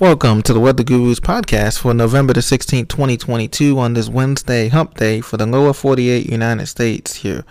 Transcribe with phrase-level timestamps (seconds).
[0.00, 4.94] Welcome to the Weather Gurus podcast for November the 16th, 2022, on this Wednesday hump
[4.96, 7.44] day for the lower 48 United States here.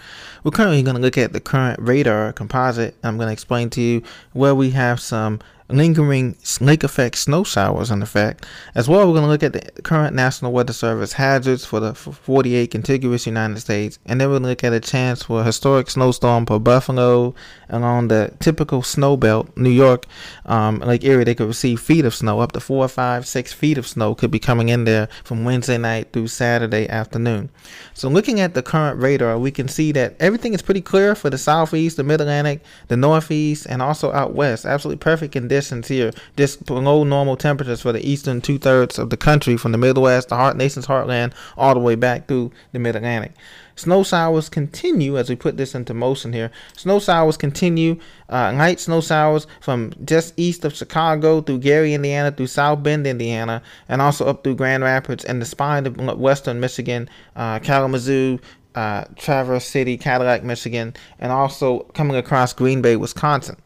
[0.43, 2.95] We're currently going to look at the current radar composite.
[3.03, 4.03] I'm going to explain to you
[4.33, 5.39] where we have some
[5.69, 8.45] lingering lake effect snow showers in effect.
[8.75, 11.93] As well, we're going to look at the current National Weather Service hazards for the
[11.93, 15.43] 48 contiguous United States, and then we're going to look at a chance for a
[15.43, 17.35] historic snowstorm for Buffalo
[17.69, 20.05] along the typical snow belt, New York,
[20.45, 21.23] um, Lake Erie.
[21.23, 24.31] They could receive feet of snow, up to four, five, six feet of snow could
[24.31, 27.49] be coming in there from Wednesday night through Saturday afternoon.
[27.93, 31.31] So, looking at the current radar, we can see that everything is pretty clear for
[31.31, 34.63] the southeast, the mid Atlantic, the northeast, and also out west.
[34.63, 39.17] Absolutely perfect conditions here, just below normal temperatures for the eastern two thirds of the
[39.17, 42.95] country, from the Midwest, the heart nation's heartland, all the way back through the Mid
[42.95, 43.33] Atlantic.
[43.79, 46.51] Snow showers continue as we put this into motion here.
[46.75, 47.97] Snow showers continue.
[48.27, 53.07] Uh, light snow showers from just east of Chicago through Gary, Indiana, through South Bend,
[53.07, 58.39] Indiana, and also up through Grand Rapids and the spine of western Michigan, uh, Kalamazoo,
[58.75, 63.57] uh, Traverse City, Cadillac, Michigan, and also coming across Green Bay, Wisconsin.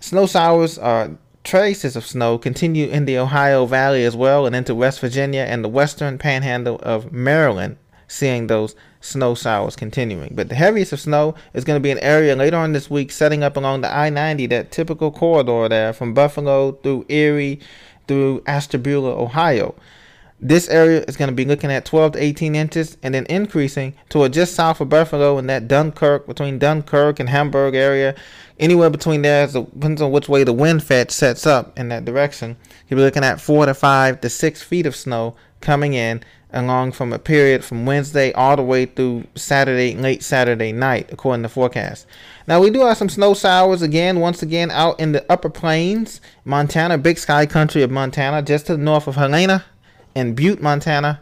[0.00, 1.10] Snow showers are
[1.44, 5.62] traces of snow continue in the Ohio Valley as well and into West Virginia and
[5.62, 7.76] the western panhandle of Maryland,
[8.08, 10.34] seeing those snow showers continuing.
[10.34, 13.12] But the heaviest of snow is going to be an area later on this week
[13.12, 17.60] setting up along the I 90, that typical corridor there from Buffalo through Erie
[18.06, 19.74] through Ashtabula, Ohio.
[20.46, 23.94] This area is going to be looking at 12 to 18 inches and then increasing
[24.10, 28.14] toward just south of Buffalo in that Dunkirk, between Dunkirk and Hamburg area.
[28.60, 32.58] Anywhere between there, depends on which way the wind fetch sets up in that direction.
[32.86, 36.92] You'll be looking at 4 to 5 to 6 feet of snow coming in along
[36.92, 41.48] from a period from Wednesday all the way through Saturday, late Saturday night, according to
[41.48, 42.06] forecast.
[42.46, 46.20] Now we do have some snow showers again, once again out in the upper plains,
[46.44, 49.64] Montana, big sky country of Montana, just to the north of Helena
[50.14, 51.20] in Butte, Montana,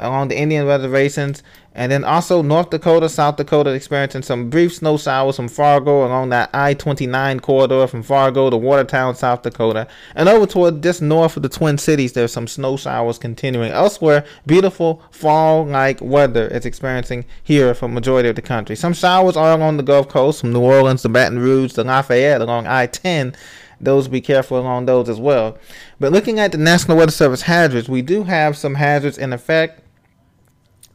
[0.00, 1.42] along the Indian reservations,
[1.74, 6.30] and then also North Dakota, South Dakota experiencing some brief snow showers from Fargo along
[6.30, 9.86] that I-29 corridor from Fargo to Watertown, South Dakota,
[10.16, 12.14] and over toward just north of the Twin Cities.
[12.14, 13.70] There's some snow showers continuing.
[13.70, 18.74] Elsewhere, beautiful fall-like weather is experiencing here for majority of the country.
[18.74, 22.40] Some showers are along the Gulf Coast from New Orleans to Baton Rouge to Lafayette
[22.40, 23.36] along I-10
[23.80, 25.56] those be careful along those as well.
[26.00, 29.82] But looking at the National Weather Service hazards, we do have some hazards in effect.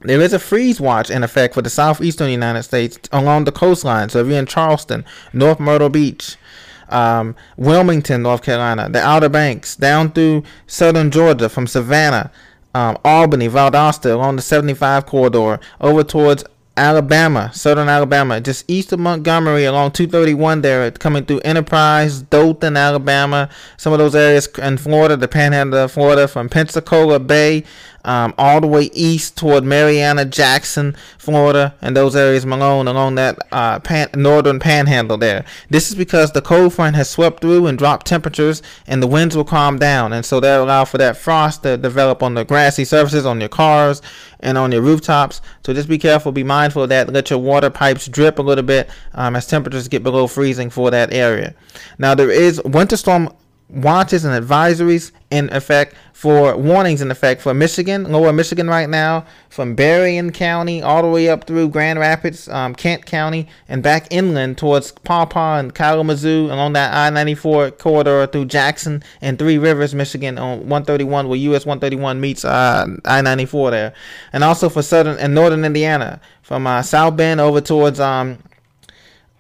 [0.02, 4.10] There is a freeze watch in effect for the southeastern United States along the coastline.
[4.10, 6.36] So if you're in Charleston, North Myrtle Beach,
[6.90, 12.32] um, Wilmington, North Carolina, the Outer Banks, down through southern Georgia from Savannah,
[12.76, 16.44] um, Albany, Valdosta, along the 75 corridor, over towards
[16.76, 23.48] Alabama, southern Alabama, just east of Montgomery along 231 there, coming through Enterprise, Dothan, Alabama,
[23.78, 27.64] some of those areas in Florida, the panhandle of Florida, from Pensacola Bay
[28.06, 33.38] um, all the way east toward Marianna, Jackson, Florida, and those areas Malone along that
[33.52, 35.46] uh, pan- northern panhandle there.
[35.70, 39.36] This is because the cold front has swept through and dropped temperatures, and the winds
[39.36, 42.86] will calm down, and so that allow for that frost to develop on the grassy
[42.86, 44.02] surfaces on your cars
[44.40, 45.42] and on your rooftops.
[45.66, 47.12] So just be careful, be mindful of that.
[47.12, 50.92] Let your water pipes drip a little bit um, as temperatures get below freezing for
[50.92, 51.56] that area.
[51.98, 53.30] Now there is winter storm
[53.70, 59.26] watches and advisories in effect for warnings in effect for Michigan, lower Michigan right now,
[59.50, 64.08] from Berrien County all the way up through Grand Rapids, um, Kent County, and back
[64.10, 69.94] inland towards Paw Paw and Kalamazoo along that I-94 corridor through Jackson and Three Rivers,
[69.94, 73.94] Michigan on 131 where US 131 meets uh, I-94 there.
[74.32, 78.38] And also for southern and northern Indiana from uh, South Bend over towards um,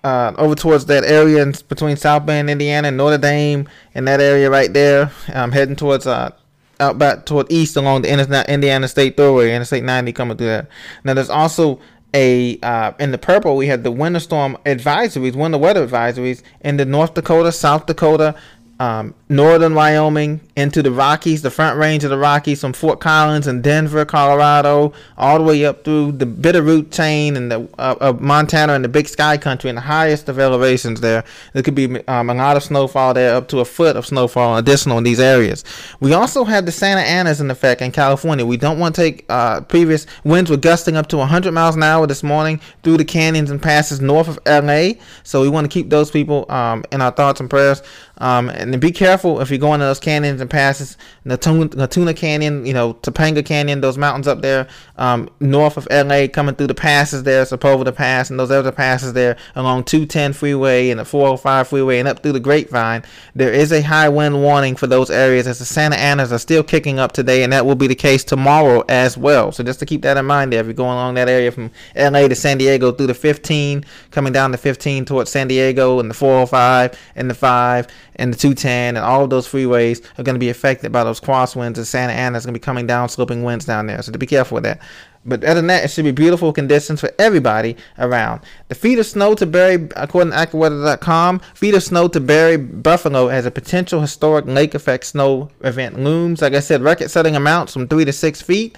[0.04, 4.20] uh, over towards that area in, between South Bend, Indiana, and Notre Dame, in that
[4.20, 5.12] area right there.
[5.28, 6.32] I'm heading towards uh,
[6.80, 10.68] out back toward east along the Indiana State Thruway, Interstate 90 coming through there.
[11.04, 11.80] Now there's also
[12.14, 16.78] a uh, in the purple we had the winter storm advisories, winter weather advisories in
[16.78, 18.36] the North Dakota, South Dakota,
[18.84, 23.48] um, northern Wyoming into the Rockies, the front range of the Rockies from Fort Collins
[23.48, 28.20] and Denver, Colorado, all the way up through the Bitterroot chain and the uh, of
[28.20, 31.24] Montana and the Big Sky Country and the highest of elevations there.
[31.54, 34.58] There could be um, a lot of snowfall there, up to a foot of snowfall
[34.58, 35.64] additional in these areas.
[36.02, 38.46] We also have the Santa Anas in effect in California.
[38.46, 41.84] We don't want to take uh, previous winds were gusting up to 100 miles an
[41.84, 45.00] hour this morning through the canyons and passes north of LA.
[45.24, 47.82] So we want to keep those people um, in our thoughts and prayers.
[48.20, 50.98] Um, and be careful if you're going to those canyons and passes.
[51.26, 54.68] Natuna, Canyon, you know, Topanga Canyon, those mountains up there,
[54.98, 59.14] um, north of LA, coming through the passes there, Sepulveda Pass, and those other passes
[59.14, 63.04] there along 210 freeway and the 405 freeway and up through the Grapevine.
[63.36, 66.64] There is a high wind warning for those areas as the Santa Anas are still
[66.64, 69.52] kicking up today, and that will be the case tomorrow as well.
[69.52, 71.72] So just to keep that in mind there, if you're going along that area from
[71.96, 76.10] LA to San Diego through the 15, coming down the 15 towards San Diego and
[76.10, 77.88] the 405 and the 5
[78.18, 81.20] and the 210 and all of those freeways are going to be affected by those
[81.20, 84.02] crosswinds and Santa Ana is going to be coming down sloping winds down there.
[84.02, 84.80] So to be careful with that.
[85.26, 88.42] But other than that, it should be beautiful conditions for everybody around.
[88.68, 93.30] The feet of snow to bury, according to AccuWeather.com, feet of snow to bury Buffalo
[93.30, 96.42] as a potential historic lake effect snow event looms.
[96.42, 98.78] Like I said, record setting amounts from three to six feet.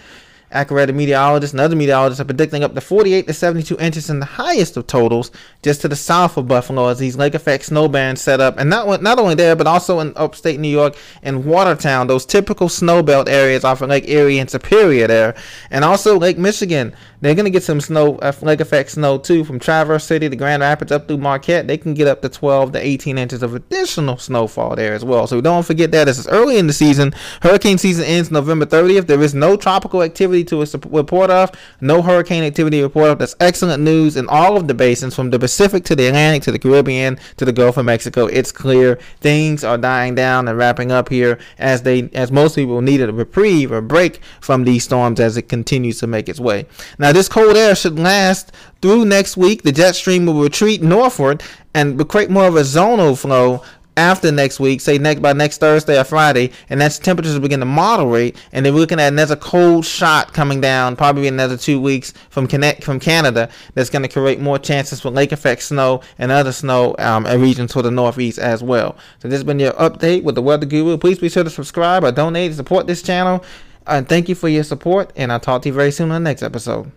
[0.52, 4.26] AccuWeather meteorologists and other meteorologists are predicting up to 48 to 72 inches in the
[4.26, 5.32] highest of totals
[5.64, 8.58] just to the south of Buffalo as these lake effect snow bands set up.
[8.58, 12.70] And not, not only there, but also in upstate New York and Watertown, those typical
[12.70, 15.36] snow belt areas off of Lake Erie and Superior there.
[15.72, 16.96] And also Lake Michigan.
[17.22, 20.36] They're going to get some snow, uh, lake effect snow too from Traverse City to
[20.36, 21.68] Grand Rapids up through Marquette.
[21.68, 25.26] They can get up to 12 to 18 inches of additional snowfall there as well.
[25.26, 27.14] So don't forget that this is early in the season.
[27.42, 29.08] Hurricane season ends November 30th.
[29.08, 31.52] There is no tropical activity to a report of,
[31.82, 33.20] no hurricane activity report of.
[33.20, 36.52] That's excellent news in all of the basins from the Pacific to the Atlantic to
[36.52, 38.26] the Caribbean to the Gulf of Mexico.
[38.28, 42.82] It's clear things are dying down and wrapping up here as they as most people
[42.82, 46.66] needed a reprieve or break from these storms as it continues to make its way.
[47.00, 49.64] Now this cold air should last through next week.
[49.64, 51.42] The jet stream will retreat northward
[51.74, 53.62] and create more of a zonal flow
[53.98, 57.66] after next week, say next by next Thursday or Friday, and that's temperatures begin to
[57.66, 62.14] moderate, and then we're looking at another cold shot coming down, probably another two weeks
[62.30, 63.50] from connect from Canada.
[63.74, 67.74] That's going to create more chances for lake effect snow and other snow um, regions
[67.74, 68.98] to the northeast as well.
[69.20, 70.98] So this has been your update with the Weather Guru.
[70.98, 73.44] Please be sure to subscribe or donate to support this channel.
[73.88, 76.30] And thank you for your support, and I'll talk to you very soon on the
[76.30, 76.92] next episode.